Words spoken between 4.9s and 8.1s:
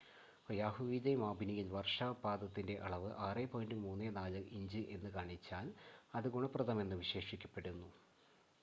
എന്ന് കാണിച്ചാൽ, അത് "ഗുണപ്രദം" എന്ന് വിശേഷിപ്പിക്കപ്പെടുന്നു.